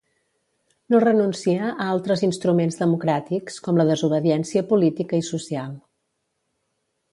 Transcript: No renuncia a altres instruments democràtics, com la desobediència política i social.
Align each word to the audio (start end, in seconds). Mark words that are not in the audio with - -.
No 0.93 1.01
renuncia 1.03 1.67
a 1.71 1.89
altres 1.95 2.23
instruments 2.29 2.79
democràtics, 2.81 3.59
com 3.69 3.81
la 3.83 3.87
desobediència 3.91 4.67
política 4.75 5.23
i 5.23 5.29
social. 5.31 5.79